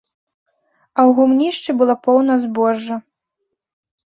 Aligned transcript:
А 0.97 1.05
ў 1.09 1.13
гумнішчы 1.19 1.69
было 1.83 1.95
поўна 2.09 2.33
збожжа. 2.47 2.95